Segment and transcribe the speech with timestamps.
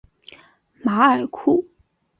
[0.81, 1.63] 马尔库。